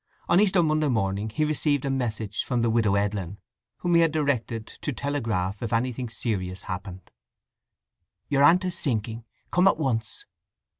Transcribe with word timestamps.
On 0.27 0.39
Easter 0.41 0.63
Monday 0.63 0.87
morning 0.87 1.29
he 1.29 1.45
received 1.45 1.85
a 1.85 1.91
message 1.91 2.43
from 2.43 2.63
the 2.63 2.71
Widow 2.71 2.95
Edlin, 2.95 3.37
whom 3.81 3.93
he 3.93 4.01
had 4.01 4.11
directed 4.11 4.65
to 4.65 4.91
telegraph 4.91 5.61
if 5.61 5.71
anything 5.71 6.09
serious 6.09 6.63
happened: 6.63 7.11
Your 8.27 8.41
aunt 8.41 8.65
is 8.65 8.75
sinking. 8.75 9.25
Come 9.51 9.67
at 9.67 9.77
once. 9.77 10.25